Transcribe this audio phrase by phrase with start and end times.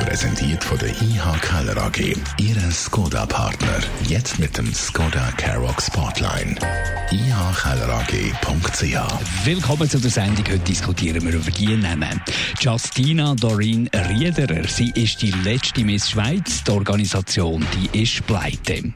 [0.00, 2.16] Präsentiert von der IH Keller AG.
[2.38, 3.80] Ihre Skoda-Partner.
[4.06, 6.54] Jetzt mit dem Skoda Karoq Spotline.
[7.10, 8.96] ihkellerag.ch
[9.44, 10.44] Willkommen zu der Sendung.
[10.46, 12.20] Heute diskutieren wir über die Namen.
[12.60, 14.68] Justina Doreen Riederer.
[14.68, 16.62] Sie ist die letzte Miss Schweiz.
[16.64, 18.92] Die Organisation die ist pleite.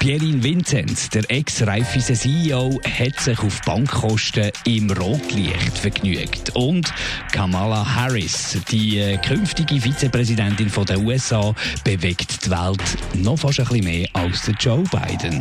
[0.00, 6.50] Pierin Vinzenz, der Ex-Reifeisen CEO, hat sich auf Bankkosten im Rotlicht vergnügt.
[6.54, 6.92] Und
[7.32, 11.54] Kamala Harris, die äh, künftige Vizepräsidentin Präsidentin der USA
[11.84, 12.80] bewegt die Welt
[13.12, 15.38] noch fast ein bisschen mehr als der Joe Biden.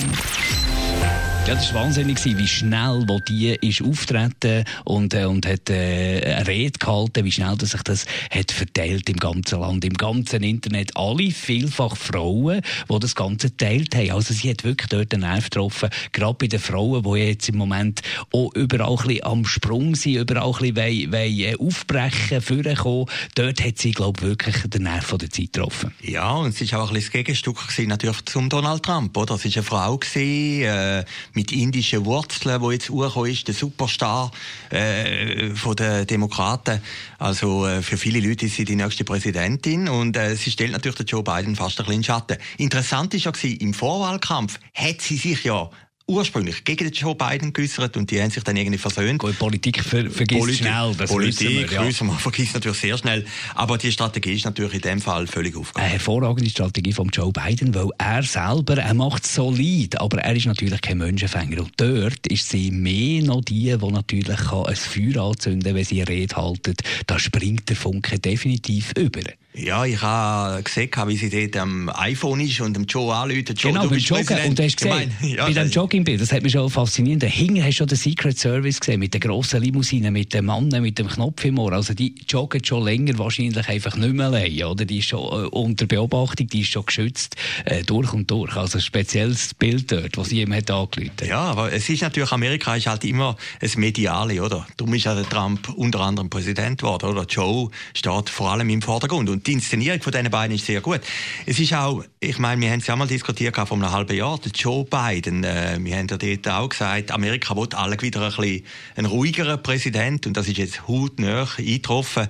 [1.50, 6.22] Ja, das war wahnsinnig, wie schnell wo die ist auftreten und, äh, und hat äh,
[6.22, 10.44] eine Rede gehalten, wie schnell dass sich das hat verteilt im ganzen Land, im ganzen
[10.44, 10.96] Internet.
[10.96, 14.12] Alle vielfach Frauen, die das Ganze geteilt haben.
[14.12, 17.58] Also sie hat wirklich dort einen Nerv getroffen, gerade bei den Frauen, die jetzt im
[17.58, 22.42] Moment auch überall ein bisschen am Sprung sind, überall ein bisschen wollen, wollen äh, aufbrechen,
[22.42, 23.06] vorkommen.
[23.34, 25.96] Dort hat sie, glaube ich, wirklich den Nerv der Zeit getroffen.
[26.04, 29.34] Ja, und es war auch ein bisschen das Gegenstück gewesen, natürlich zum Donald Trump, oder?
[29.34, 31.06] Es war eine Frau gewesen, äh,
[31.40, 34.30] mit indischen Wurzeln, wo jetzt urgekommen ist, der Superstar
[34.72, 36.82] äh, von den Demokraten.
[37.18, 40.98] Also äh, für viele Leute ist sie die nächste Präsidentin und äh, sie stellt natürlich
[40.98, 42.38] den Joe Biden fast ein bisschen in Schatten.
[42.58, 45.70] Interessant ist ja gewesen, im Vorwahlkampf hat sie sich ja
[46.10, 49.20] ursprünglich gegen den Joe Biden geäußert und die haben sich dann irgendwie versöhnt.
[49.20, 51.88] Gut, Politik ver vergisst Politik, schnell, das Politik, wissen wir, ja.
[51.88, 55.56] wissen wir, vergisst natürlich sehr schnell, aber die Strategie ist natürlich in dem Fall völlig
[55.56, 55.86] aufgegangen.
[55.86, 60.48] Eine hervorragende Strategie von Joe Biden, weil er selber, er macht solid, aber er ist
[60.48, 65.24] natürlich kein Menschenfänger und dort ist sie mehr noch die, die natürlich kann ein Feuer
[65.24, 66.76] anzünden kann, wenn sie eine Rede halten.
[67.06, 69.22] Da springt der Funke definitiv über.
[69.56, 73.56] Ja, ich habe gesehen, wie sie dort am iPhone ist und dem Joe anrufen.
[73.58, 74.38] Joe, genau, beim Joggen.
[74.48, 77.24] Und du hast gesehen, ja, bei dem Joggingbild, das hat mich schon fasziniert.
[77.24, 80.70] Dahinter hast du schon den Secret Service gesehen, mit den grossen Limousinen, mit dem Mann
[80.70, 81.74] mit dem Knopf im Ohr.
[81.74, 84.86] Also die joggen schon länger wahrscheinlich einfach nicht mehr allein, oder?
[84.86, 87.36] Die ist schon äh, unter Beobachtung, die ist schon geschützt
[87.66, 88.56] äh, durch und durch.
[88.56, 91.12] Also ein spezielles Bild dort, was sie ihm hat angerufen.
[91.28, 94.68] Ja, aber es ist natürlich, Amerika ist halt immer ein Mediale, oder?
[94.78, 97.26] Darum ist ja der Trump unter anderem Präsident geworden, oder?
[97.28, 99.28] Joe steht vor allem im Vordergrund.
[99.28, 101.02] Und die Inszenierung von diesen beiden ist sehr gut.
[101.46, 104.38] Es ist auch, ich meine, wir haben es ja mal diskutiert vor einem halben Jahr,
[104.40, 108.36] der Joe Biden, äh, wir haben ja dort auch gesagt, Amerika will alle wieder ein
[108.36, 108.64] bisschen
[108.96, 112.28] einen ruhigeren Präsident und das ist jetzt hautnah eingetroffen.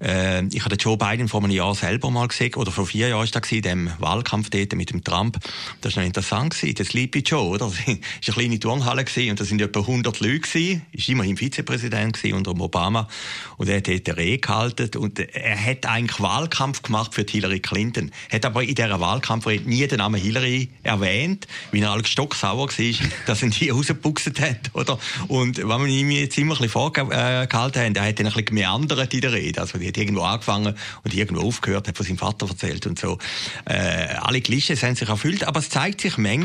[0.00, 3.08] Äh, ich habe den Joe Biden vor einem Jahr selber mal gesehen, oder vor vier
[3.08, 5.38] Jahren war das in dem Wahlkampf dort mit dem Trump.
[5.80, 7.66] Das war noch interessant gewesen, der Sleepy Joe, oder?
[7.76, 11.36] Das war eine kleine Turnhalle gewesen, und da sind etwa 100 Leute gewesen, ist immerhin
[11.36, 13.08] Vizepräsident gewesen unter Obama
[13.56, 17.26] und er hat dort eine Rede gehalten und er hat eigentlich Wahl Wahlkampf gemacht für
[17.28, 22.08] Hillary Clinton, hat aber in dieser Wahlkampfrede nie den Namen Hillary erwähnt, wie er alles
[22.08, 24.98] stocksauer war, dass er die rausgepuxet hat, oder?
[25.26, 28.44] Und wenn man ihm jetzt immer ein bisschen vorgehalten hat, er hat dann ein bisschen
[28.44, 32.18] gemeandert in der Rede, also die hat irgendwo angefangen und irgendwo aufgehört, hat von seinem
[32.18, 33.18] Vater erzählt und so.
[33.64, 36.36] Äh, alle Klischees haben sich erfüllt, aber es zeigt sich manchmal,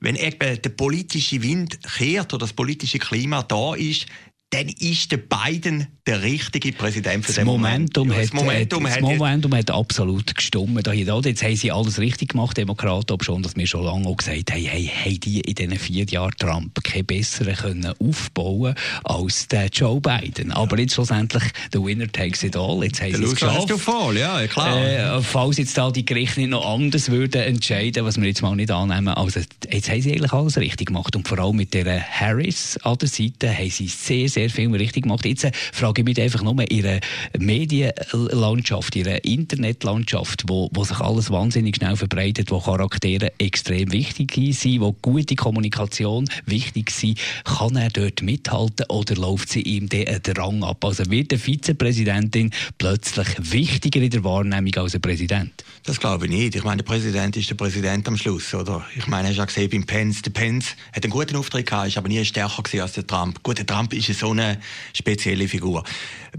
[0.00, 4.06] wenn eben der politische Wind kehrt oder das politische Klima da ist,
[4.50, 8.08] dann ist der Biden der richtige Präsident für das den Momentum.
[8.08, 8.18] Moment.
[8.18, 10.86] Hat, das Momentum, hat, das Momentum hat absolut gestimmt.
[10.86, 14.52] Jetzt haben sie alles richtig gemacht, Demokraten, ob schon, dass wir schon lange auch gesagt
[14.52, 19.68] haben, hey, haben die in diesen vier Jahren Trump keinen besseren können aufbauen als der
[19.68, 20.52] Joe Biden.
[20.52, 22.84] Aber jetzt schlussendlich, der Winner takes it all.
[22.84, 23.70] Jetzt haben sie es geschafft.
[23.70, 24.78] Du voll, ja, klar.
[24.78, 28.54] Äh, falls jetzt da die Gerichte nicht noch anders würden entscheiden, was wir jetzt mal
[28.54, 31.16] nicht annehmen, also jetzt haben sie eigentlich alles richtig gemacht.
[31.16, 35.04] Und vor allem mit der Harris an der Seite haben sie sehr, sehr viel richtig
[35.04, 35.24] gemacht.
[35.24, 37.00] Jetzt äh, frage ich mich einfach nur, ihre
[37.38, 44.80] Medienlandschaft, ihre Internetlandschaft, wo, wo sich alles wahnsinnig schnell verbreitet, wo Charaktere extrem wichtig sind,
[44.80, 50.62] wo gute Kommunikation wichtig sind, kann er dort mithalten oder läuft sie ihm den Rang
[50.62, 50.84] ab?
[50.84, 55.64] Also wird eine Vizepräsidentin plötzlich wichtiger in der Wahrnehmung als ein Präsident?
[55.84, 56.54] Das glaube ich nicht.
[56.54, 58.84] Ich meine, der Präsident ist der Präsident am Schluss, oder?
[58.96, 60.22] Ich meine, hast du ja gesehen beim Pence.
[60.22, 63.42] Der Pence hat einen guten Auftritt gehabt, ist aber nie stärker als der Trump.
[63.42, 64.58] Gut, der Trump ist so eine
[64.94, 65.84] spezielle Figur.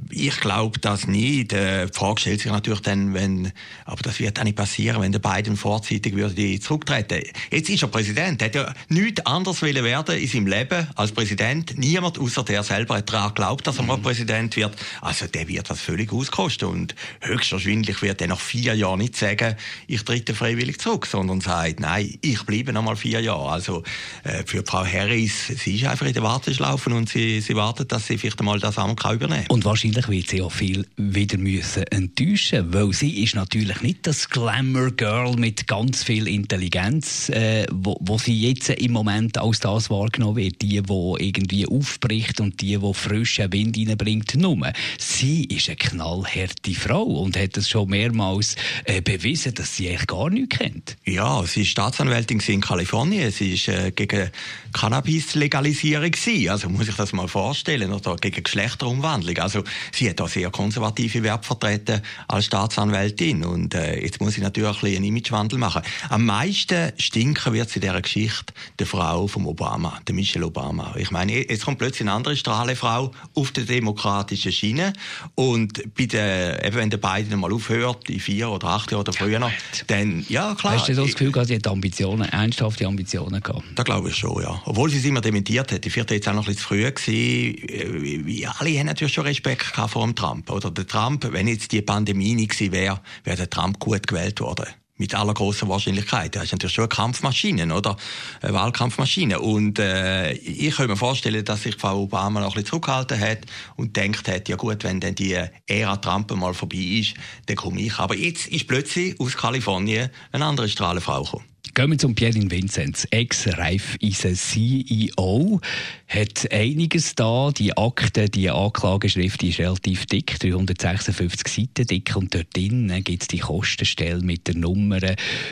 [0.09, 1.53] Ich glaube das nicht.
[1.53, 3.51] Äh, die Frage stellt sich natürlich dann, wenn,
[3.86, 7.24] aber das wird auch nicht passieren, wenn der Biden vorzeitig würde zurücktreten.
[7.51, 8.42] Jetzt ist er Präsident.
[8.42, 11.77] Er hat ja nichts anderes werden in seinem Leben als Präsident.
[11.77, 14.75] Niemand außer der selber hat daran geglaubt, dass er mal Präsident wird.
[15.01, 19.56] Also der wird das völlig auskosten und höchstwahrscheinlich wird er nach vier Jahren nicht sagen,
[19.88, 23.50] ich trete freiwillig zurück, sondern sagt, nein, ich bleibe noch mal vier Jahre.
[23.50, 23.83] Also
[24.24, 28.07] äh, für Frau Harris, sie ist einfach in der Warteschlaufe und sie, sie wartet dass
[28.07, 29.56] sie vielleicht einmal das Amt übernehmen kann.
[29.56, 34.29] Und wahrscheinlich wird sie auch viel wieder müssen enttäuschen, weil sie ist natürlich nicht das
[34.29, 40.37] Glamour-Girl mit ganz viel Intelligenz, äh, wo, wo sie jetzt im Moment als das wahrgenommen
[40.37, 44.71] wird, die, die irgendwie aufbricht und die, die frischen Wind reinbringt, nur.
[44.97, 48.55] Sie ist eine knallharte Frau und hat es schon mehrmals
[48.85, 50.97] äh, bewiesen, dass sie eigentlich gar nichts kennt.
[51.05, 53.31] Ja, sie ist Staatsanwältin in Kalifornien.
[53.31, 54.29] Sie ist äh, gegen
[54.75, 56.12] Cannabis-Legalisierung
[56.50, 59.38] Also muss ich das mal vorstellen oder gegen Geschlechterumwandlung.
[59.38, 59.63] Also
[59.94, 64.83] sie hat da sehr konservative Werte vertreten als Staatsanwältin und äh, jetzt muss sie natürlich
[64.83, 65.81] ein einen Imagewandel machen.
[66.10, 70.94] Am meisten stinken wird sie in dieser Geschichte der Frau von Obama, der Michelle Obama.
[70.98, 74.92] Ich meine, jetzt kommt plötzlich eine andere Strahlefrau auf der demokratischen Schiene
[75.36, 79.13] und bei der, eben wenn der Biden mal aufhört, in vier oder acht Jahren oder
[79.13, 79.51] früher noch,
[79.88, 80.74] dann, ja klar.
[80.74, 83.63] Hast du so das Gefühl, dass sie hat Ambitionen, ernsthafte Ambitionen gehabt?
[83.75, 84.62] Da glaube ich schon, ja.
[84.65, 85.85] Obwohl sie es immer dementiert hat.
[85.85, 88.25] Die vierte jetzt auch noch ein bisschen zu früh gewesen.
[88.25, 90.50] Wie alle haben natürlich schon Respekt gehabt vor dem Trump.
[90.50, 94.39] Oder der Trump, wenn jetzt die Pandemie nicht gewesen wäre, wäre der Trump gut gewählt
[94.39, 94.65] worden
[94.97, 96.35] mit aller großer Wahrscheinlichkeit.
[96.35, 97.97] Er ist natürlich schon eine Kampfmaschine, oder?
[98.41, 99.39] Eine Wahlkampfmaschine.
[99.39, 103.39] Und äh, ich kann mir vorstellen, dass sich Frau Obama noch ein bisschen zurückgehalten hat
[103.75, 107.15] und denkt hat, ja gut, wenn dann die Ära Trump mal vorbei ist,
[107.47, 108.00] dann komme ich.
[108.00, 111.54] Aber jetzt ist plötzlich aus Kalifornien eine andere Strahlenfrau gekommen.
[111.73, 115.59] Gehen wir zum Pierin Vinzenz, Ex-Raiffeisen-CEO.
[116.07, 117.50] Hat einiges da.
[117.51, 122.15] Die Akte, die Anklageschrift die ist relativ dick, 356 Seiten dick.
[122.15, 125.00] Und dort drinnen gibt es die Kostenstelle mit der Nummer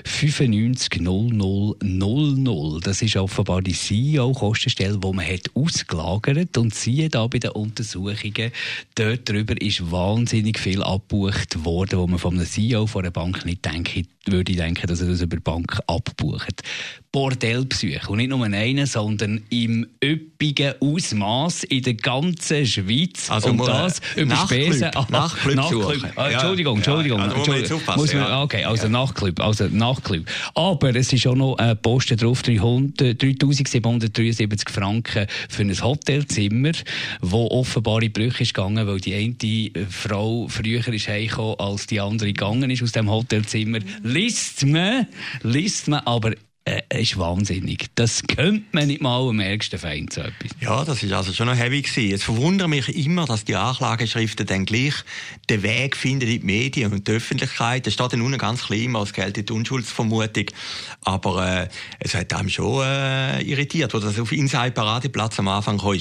[0.06, 2.86] 950000.
[2.86, 6.57] Das ist offenbar die CEO-Kostenstelle, die man hat ausgelagert.
[6.57, 8.51] Und siehe da bei den Untersuchungen,
[8.95, 13.45] dort drüber ist wahnsinnig viel abgebucht worden, wo man von einem CEO von einer Bank
[13.45, 16.55] nicht denken, würde denken, dass er das über die Bank ab abbuchen.
[17.13, 18.10] Bordellbesuche.
[18.10, 23.30] Und nicht nur einen, sondern im üppigen Ausmaß in der ganzen Schweiz.
[23.30, 24.89] Also und das über Spesen.
[25.10, 25.56] Nachclub.
[25.56, 26.12] Nachclub.
[26.15, 27.19] Ah, Entschuldigung, Entschuldigung.
[27.19, 27.80] Ja, also.
[27.95, 28.89] Muss man, okay, also ja.
[28.89, 29.39] Nachclub.
[29.39, 30.25] Also Nachclub.
[30.56, 36.71] Aber es ist auch noch ein Posten drauf, 3773 Franken für ein Hotelzimmer,
[37.21, 39.36] wo offenbar in Brüche ist gegangen, weil die eine
[39.88, 43.77] Frau früher ist heimgekommen, als die andere gegangen ist aus dem Hotelzimmer.
[44.01, 45.06] Liest man,
[45.44, 46.33] liest man aber
[46.65, 47.88] äh, ist wahnsinnig.
[47.95, 50.51] Das könnte man nicht mal am ärgsten Feind so etwas.
[50.62, 52.15] Ja, das ist also schon noch heavy gewesen.
[52.15, 54.94] Es verwundert mich immer, dass die Anklageschriften dann gleich
[55.50, 57.86] den Weg finden in die Medien und die Öffentlichkeit.
[57.86, 60.45] Das steht dann unten ganz klein, als gilt die Unschuldsvermutung.
[61.04, 61.68] Aber äh,
[62.00, 66.00] es hat einem schon äh, irritiert, wo das auf Inside Paradeplatz am Anfang kam.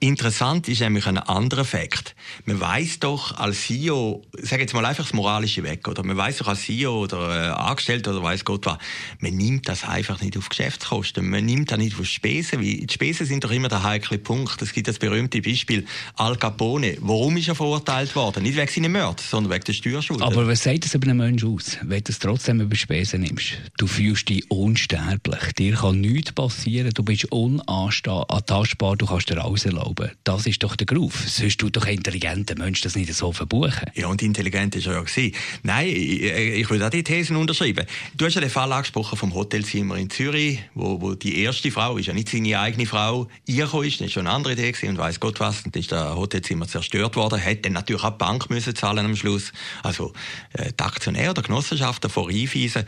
[0.00, 2.14] Interessant ist nämlich ein anderer Fakt.
[2.46, 6.02] Man weiß doch als CEO, sag jetzt mal einfach das Moralische weg, oder?
[6.02, 8.78] Man weiß doch als CEO oder äh, Angestellter oder weiß Gott was,
[9.20, 11.28] man nimmt das einfach nicht auf Geschäftskosten.
[11.28, 14.62] Man nimmt das nicht auf Spesen, weil die Spesen sind doch immer der heikle Punkt.
[14.62, 15.84] Es gibt das berühmte Beispiel
[16.14, 16.96] Al Capone.
[17.00, 18.44] Warum ist er verurteilt worden?
[18.44, 20.24] Nicht wegen seiner Mörder, sondern wegen der Steuerschulden.
[20.24, 23.54] Aber was sagt das über einen Menschen aus, wenn du es trotzdem über Spesen nimmst?
[23.76, 25.52] Du fühlst dich unsterblich.
[25.58, 26.90] Dir kann nichts passieren.
[26.94, 28.96] Du bist unantastbar.
[28.96, 30.10] Du kannst dir alles erlauben.
[30.24, 31.28] Das ist doch der Groove.
[31.28, 33.90] Sonst tut doch ein intelligenter Mensch das nicht so verbuchen.
[33.94, 35.34] Ja, und intelligent ist er ja gewesen.
[35.62, 37.86] Nein, ich, ich würde auch die Thesen unterschreiben.
[38.14, 41.70] Du hast ja den Fall angesprochen vom Hotelzimmer wir in Zürich, wo, wo die erste
[41.70, 44.74] Frau, ist ja nicht seine eigene Frau, eingekommen ist, das war schon eine andere Idee
[44.88, 48.18] und weiss Gott was, und ist das Hotelzimmer zerstört worden, hat dann natürlich auch die
[48.18, 50.12] Bank müssen zahlen am Schluss, also
[50.52, 52.84] äh, die Aktionäre der Genossenschaft davor einweisen.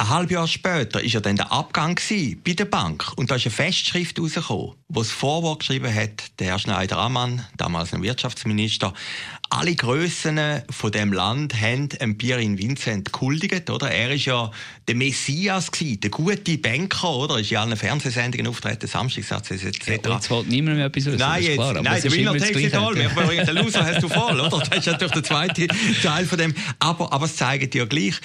[0.00, 1.98] Ein halbes Jahr später war ja dann der Abgang
[2.44, 3.12] bei der Bank.
[3.16, 7.92] Und da ist eine Festschrift rausgekommen, wo das Vorwort geschrieben hat, der Herr Schneider-Ammann, damals
[7.92, 8.94] ein Wirtschaftsminister,
[9.50, 10.38] alle Grössen
[10.70, 11.88] von dem Land haben
[12.18, 13.90] Pierin Vincent gehuldigt, oder?
[13.90, 14.50] Er ist ja
[14.86, 17.36] der Messias gewesen, der gute Banker, oder?
[17.36, 19.86] Er ist in allen Fernsehsendungen auftreten, Samstagsatz etc.
[19.86, 22.74] Ja, jetzt wollte niemand mehr etwas wissen, Nein, klar, jetzt, nein der Wiener Text ist
[22.74, 22.96] toll.
[22.96, 24.58] Wir bringen den Loser hast du voll, oder?
[24.58, 25.66] Das ist natürlich der zweite
[26.02, 26.54] Teil von dem.
[26.78, 28.20] Aber, aber es zeigt ja gleich,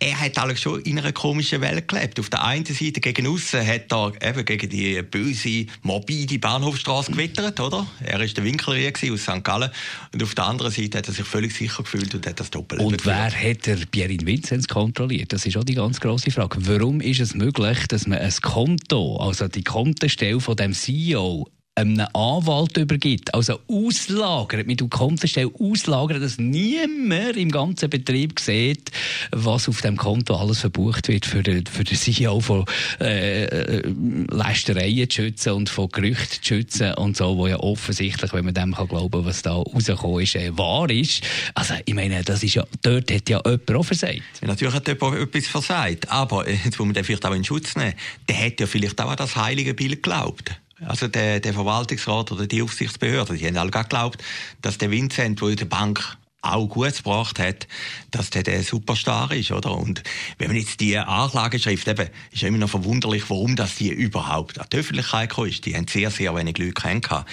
[0.00, 2.20] er hat alles schon in einer komischen Welt gelebt.
[2.20, 7.58] Auf der einen Seite gegen außen hat er eben gegen die böse, morbide Bahnhofstraße gewittert,
[7.60, 7.86] oder?
[8.04, 8.76] Er war der Winkler
[9.12, 9.42] aus St.
[9.42, 9.70] Gallen.
[10.12, 12.78] Und auf der anderen Seite hat er sich völlig sicher gefühlt und hat das Doppel
[12.80, 15.32] Und wer hat der Pierin Vinzenz kontrolliert?
[15.32, 16.58] Das ist auch die ganz grosse Frage.
[16.60, 22.06] Warum ist es möglich, dass man ein Konto, also die Kontenstelle von dem CEO, einem
[22.12, 28.90] Anwalt übergibt, also auslagert, mit dem Kontenstelle auslagern, dass niemand im ganzen Betrieb sieht,
[29.30, 32.64] was auf dem Konto alles verbucht wird, für den, für den CEO von
[33.00, 33.82] äh, äh,
[34.30, 38.54] Lästereien zu schützen und von Gerüchten zu schützen und so, wo ja offensichtlich, wenn man
[38.54, 41.22] dem kann glauben was da rausgekommen ist, äh, wahr ist.
[41.54, 44.22] Also, ich meine, das ist ja, dort hat ja jemand auch versagt.
[44.40, 47.76] Ja, natürlich hat jemand etwas versagt, aber jetzt muss man den vielleicht auch in Schutz
[47.76, 47.94] nehmen,
[48.28, 52.46] der hat ja vielleicht auch an das heilige Bild geglaubt Also der, der Verwaltungsrat oder
[52.46, 54.22] die Aufsichtsbehörde, die haben alle geglaubt,
[54.62, 57.66] dass der Vincent, der in der Bank auch gut gebracht hat,
[58.10, 59.72] dass der der Superstar ist, oder?
[59.76, 60.02] Und
[60.38, 64.66] wenn man jetzt die Anklageschrift, eben, ist immer noch verwunderlich, warum das die überhaupt an
[64.72, 65.66] die Öffentlichkeit gekommen ist.
[65.66, 67.26] Die haben sehr, sehr wenig Leute kennengelernt.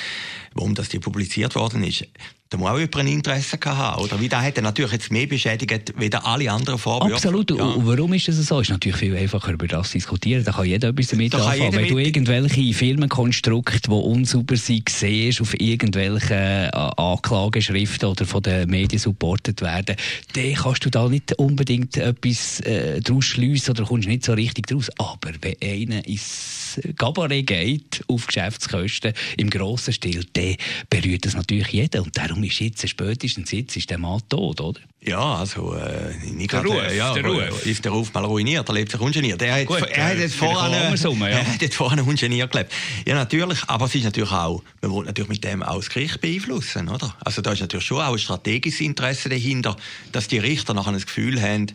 [0.56, 2.08] Warum das die publiziert worden ist,
[2.50, 4.22] da muss auch jemand ein Interesse haben, oder?
[4.22, 7.16] Wie, da hat er natürlich jetzt mehr beschädigt, wie alle anderen Vorwürfe.
[7.16, 7.50] Absolut.
[7.50, 7.66] Ja.
[7.66, 8.60] Und warum ist das so?
[8.60, 10.44] Ist natürlich viel einfacher, über das zu diskutieren.
[10.44, 11.74] Da kann jeder etwas damit da anfangen.
[11.74, 18.70] Wenn du irgendwelche Firmenkonstrukte, die unsauber sind, siehst, auf irgendwelchen äh, Anklageschriften oder von den
[18.70, 19.96] Medien supportet werden,
[20.34, 24.68] dann kannst du da nicht unbedingt etwas äh, daraus schliessen oder kommst nicht so richtig
[24.68, 24.92] draus.
[25.00, 30.45] Aber wenn einer ins Gabaret geht, auf Geschäftskosten, im grossen Stil, dann
[30.90, 32.02] berührt das natürlich jeden.
[32.02, 34.80] Und darum ist jetzt spätestens jetzt ist der Mann tot, oder?
[35.08, 37.66] Ja, also äh, nicht der Ruf, ja, der Ruf.
[37.66, 39.40] ist der Ruf mal ruiniert, er lebt sich ungeniert.
[39.40, 41.28] Er hat, Gut, er hat jetzt vorher, ja.
[41.28, 42.74] er hat jetzt vorher ungeniert gelebt.
[43.06, 46.22] Ja, natürlich, aber es ist natürlich auch, man will natürlich mit dem auch das Gericht
[46.22, 47.16] beeinflussen, oder?
[47.24, 49.76] Also da ist natürlich schon auch ein strategisches Interesse dahinter,
[50.12, 51.68] dass die Richter nachher ein Gefühl haben,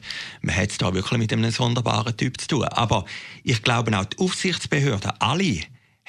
[0.43, 2.65] man hat es da wirklich mit einem sonderbaren Typ zu tun.
[2.65, 3.05] Aber
[3.45, 5.61] ich glaube auch die Aufsichtsbehörden, alle,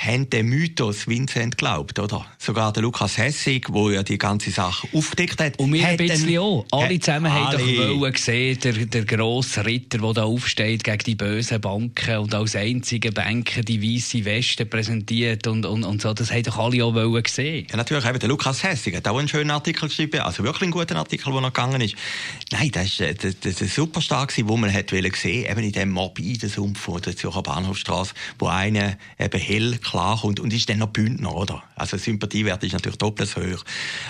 [0.04, 2.26] haben den Mythos Vincent geglaubt, oder?
[2.40, 5.60] Sogar der Lukas Hessig, der ja die ganze Sache aufgedeckt hat.
[5.60, 6.66] Und wir ein bisschen auch.
[6.72, 11.62] Alle zusammen haben doch gesehen, der, der grosse Ritter, der da aufsteht gegen die bösen
[11.62, 16.14] Banken und als einzige Banker die weiße Weste präsentiert und, und, und so.
[16.14, 17.68] Das haben doch alle auch wollen gesehen.
[17.70, 18.06] Ja, natürlich.
[18.06, 21.32] Eben der Lukas Hessig hat auch einen schönen Artikel geschrieben, also wirklich einen guten Artikel,
[21.32, 21.96] der noch gegangen ist.
[22.52, 26.50] Nein, das war das, das ein Superstar, den man hat sehen eben in dem morbiden
[26.50, 31.64] Sumpf der Zürcher Bahnhofstrasse, wo einer eben hell klarkommt und ist dann noch Bündner, oder?
[31.76, 33.64] Also Sympathiewert ist natürlich doppelt so hoch.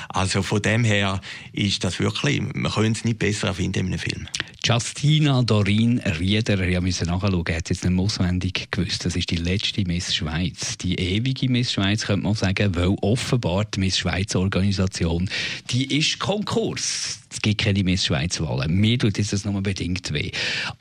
[0.10, 1.20] Also von dem her
[1.52, 4.28] ist das wirklich, man könnte es nicht besser erfinden in einem Film.
[4.64, 9.06] Justina Dorin Rieder, ich musste nachschauen, hat es jetzt nicht auswendig gewusst.
[9.06, 10.78] Das ist die letzte Miss Schweiz.
[10.78, 15.30] Die ewige Miss Schweiz, könnte man sagen, weil offenbar die Miss Schweiz Organisation,
[15.72, 18.76] die ist Konkurs es gibt keine Miss Schweiz-Wahlen.
[18.76, 20.32] Mir tut das nur bedingt weh.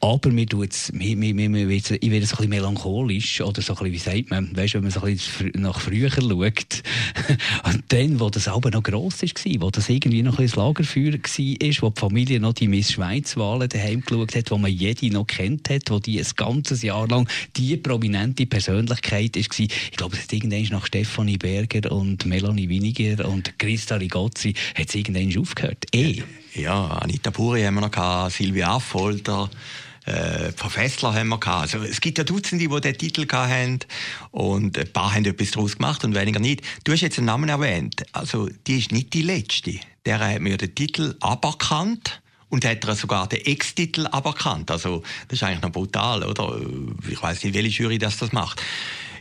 [0.01, 4.21] Aber mir tut's, mir, ich werde so ein bisschen melancholisch, oder so ein bisschen, wie
[4.21, 6.83] sagt man, weißt, wenn man so ein bisschen nach früher schaut.
[7.65, 11.13] Und dann, wo das aber noch gross war, wo das irgendwie noch ein bisschen Lagerfeuer
[11.13, 15.27] war, wo die Familie noch die Miss Schweiz-Wahlen daheim geschaut hat, wo man jede noch
[15.27, 19.43] kennt hat, wo die ein ganzes Jahr lang die prominente Persönlichkeit war.
[19.59, 24.89] Ich glaube, es hat irgendwann nach Stefanie Berger und Melanie Winiger und Christa Rigozzi hat
[24.89, 25.85] es irgendwann aufgehört.
[25.93, 26.23] Eh.
[26.55, 29.49] Ja, Anita Puri haben wir noch gehabt, Silvia Affolter,
[30.11, 31.75] äh, Frau Fessler haben wir gehabt.
[31.75, 33.79] Also, es gibt ja Dutzende, die den Titel haben
[34.31, 36.63] und ein paar haben etwas daraus gemacht und weniger nicht.
[36.85, 38.03] Du hast jetzt einen Namen erwähnt.
[38.13, 39.79] Also, die ist nicht die letzte.
[40.05, 44.71] Der hat mir den Titel aberkannt und hat er sogar den Ex-Titel aberkannt.
[44.71, 46.61] Also, das ist eigentlich noch brutal, oder?
[47.09, 48.63] Ich weiß nicht, welche Jury das, das macht.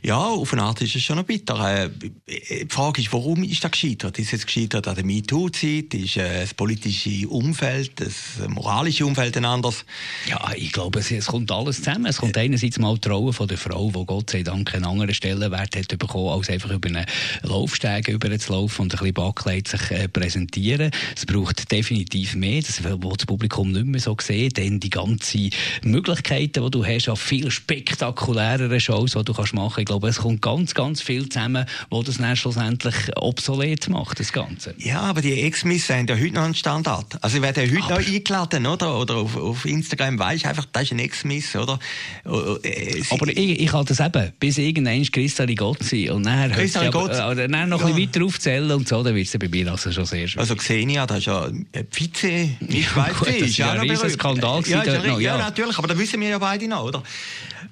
[0.01, 1.83] Ja, auf eine Art ist es schon noch bitter.
[1.85, 1.89] Äh,
[2.27, 4.17] die Frage ist, warum ist das gescheitert?
[4.17, 5.93] Ist es gescheitert an der MeToo-Zeit?
[5.93, 9.85] Ist äh, das politische Umfeld, das moralische Umfeld ein anderes?
[10.29, 12.05] Ja, ich glaube, es, es kommt alles zusammen.
[12.05, 15.13] Es kommt einerseits mal die Rolle von der Frau, die Gott sei Dank einen anderen
[15.13, 17.05] Stellenwert hat bekommen, als einfach über einen
[17.43, 20.91] Laufsteg überzulaufen und ein bisschen Backkleid sich äh, präsentieren.
[21.15, 25.49] Es braucht definitiv mehr, das will das Publikum nicht mehr so sehen, denn die ganzen
[25.83, 30.17] Möglichkeiten, die du hast, an viel spektakuläreren Shows, die du kannst machen kannst, glaube, es
[30.17, 34.75] kommt ganz, ganz viel zusammen, wo das dann schlussendlich obsolet macht, das Ganze.
[34.77, 37.17] Ja, aber die Ex-Miss haben ja heute noch einen Standard.
[37.21, 38.99] Also ich werde heute aber noch eingeladen, oder?
[38.99, 41.79] Oder auf, auf Instagram weisst einfach, das ist ein Ex-Miss, oder?
[42.23, 47.19] Äh, aber ich, ich habe das eben, bis irgendwann Christa Rigozzi und dann Christa Rigozzi.
[47.19, 47.87] Äh, dann noch ja.
[47.87, 50.39] ein bisschen weiter aufzählen und so, dann wird es bei mir also schon sehr schön.
[50.39, 51.49] Also Xenia, das ist ja
[51.91, 52.27] Vize,
[52.67, 55.87] ich weiß ja, das ist ja ein riesen Skandal ja, ja, ja, ja, natürlich, aber
[55.87, 57.01] da wissen wir ja beide noch, oder?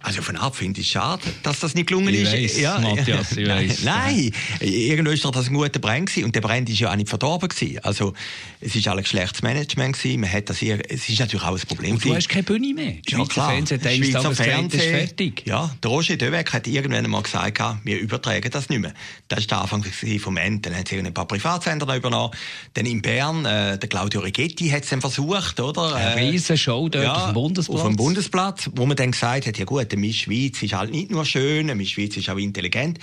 [0.01, 2.33] Also von ab finde ich es schade, dass das nicht gelungen ich ist.
[2.33, 3.83] Weiss, ja, Matthias, ich weiss.
[3.83, 6.25] Nein, irgendwo ist das ein guter Brand gewesen.
[6.25, 7.79] und der Brand ist ja auch nicht verdorben gewesen.
[7.83, 8.13] Also
[8.59, 10.21] es ist alles schlechtes Management gewesen.
[10.21, 11.93] Man hat das hier, es ist natürlich auch ein Problem.
[11.95, 12.93] Und du hast keine Bühne mehr.
[13.07, 13.51] Ja, klar.
[13.51, 15.43] Fernsehen, Schweizer Fernsehen, ist fertig.
[15.45, 18.93] Ja, der Roger Döweg hat irgendwann einmal gesagt, wir übertragen das nicht mehr.
[19.27, 19.83] Das war der Anfang
[20.19, 20.69] vom Ende.
[20.69, 22.33] Dann haben sie ein paar Privatsender übernommen.
[22.73, 25.95] Dann in Bern, äh, der Claudio Rigetti hat es dann versucht, oder?
[25.95, 27.79] Eine äh, riesen Show dort ja, auf dem Bundesplatz.
[27.79, 31.11] Auf dem Bundesplatz, wo man dann gesagt hat, ja gut, Miss Schweiz ist halt nicht
[31.11, 32.99] nur schön, Miss Schweiz ist auch intelligent.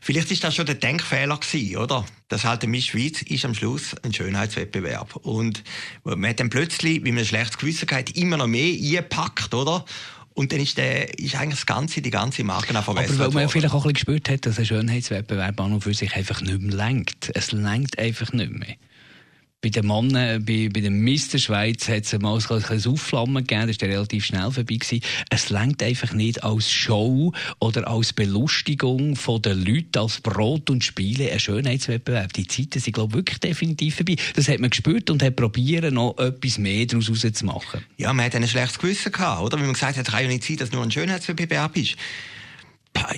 [0.00, 2.04] Vielleicht ist das schon der Denkfehler gewesen, oder?
[2.28, 5.16] Das halt Miss Schweiz ist am Schluss ein Schönheitswettbewerb.
[5.16, 5.62] Und
[6.04, 9.84] man hat dann plötzlich, wie man schlechtes Gewissen hat, immer noch mehr eingepackt, oder?
[10.34, 13.42] Und dann ist, der, ist eigentlich das Ganze, die ganze Marke verbessert Aber weil man
[13.42, 16.40] ja vielleicht auch ein bisschen gespürt hat, dass ein Schönheitswettbewerb an und für sich einfach
[16.40, 17.30] nicht mehr lenkt.
[17.34, 18.76] Es lenkt einfach nicht mehr.
[19.60, 21.38] Bei den Männern, bei, bei dem Mr.
[21.38, 24.76] Schweiz hat es mal ein, ein Aufflammen gegeben, das war relativ schnell vorbei.
[24.76, 25.00] Gewesen.
[25.30, 30.84] Es längt einfach nicht als Show oder als Belustigung von den Leuten, als Brot und
[30.84, 32.32] Spiele, ein Schönheitswettbewerb.
[32.34, 34.14] Die Zeiten sind, glaube ich, wirklich definitiv vorbei.
[34.36, 37.84] Das hat man gespürt und hat probiert, noch etwas mehr daraus zu machen.
[37.96, 39.58] Ja, man hat ein schlechtes Gewissen gehabt, oder?
[39.58, 41.96] Wie man gesagt hat, es kann ja nicht sein, dass nur ein Schönheitswettbewerb ist.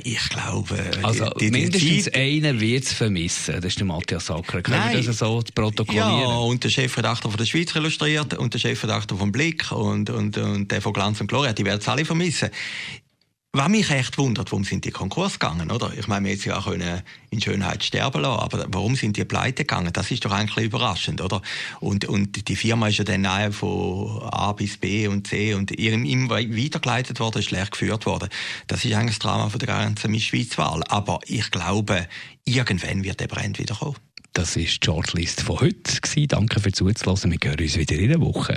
[0.04, 2.16] Ich glaube, also die, die mindestens Zeit...
[2.16, 3.56] einer wird es vermissen.
[3.56, 4.62] Das ist der Matthias Sacker.
[4.62, 4.96] Können Nein.
[4.96, 6.20] wir das so protokollieren?
[6.20, 10.36] Ja, und der Chefredakteur von der Schweiz illustriert und der Chefredakteur vom Blick und, und,
[10.38, 12.50] und der von Glanz und Gloria, die werden es alle vermissen.
[13.52, 15.92] Was mich echt wundert, warum sind die Konkurs gegangen, oder?
[15.98, 19.64] Ich meine, wir hätten ja können in Schönheit sterben lassen, aber warum sind die pleite
[19.64, 19.92] gegangen?
[19.92, 21.42] Das ist doch eigentlich überraschend, oder?
[21.80, 26.36] Und, und die Firma ist ja dann von A bis B und C und immer
[26.36, 28.28] weitergeleitet worden, schlecht geführt worden.
[28.68, 30.84] Das ist eigentlich das Drama von der ganzen Schweiz-Wahl.
[30.86, 32.06] Aber ich glaube,
[32.44, 33.96] irgendwann wird der Brand wieder kommen.
[34.32, 36.28] Das war die Shortlist von heute.
[36.28, 37.32] Danke fürs Zuhören.
[37.32, 38.56] Wir hören uns wieder in einer Woche.